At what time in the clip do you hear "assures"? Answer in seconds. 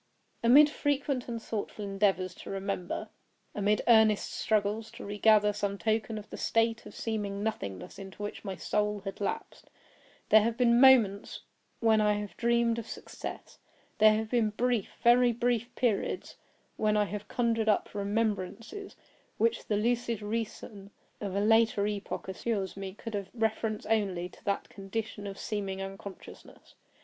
22.27-22.75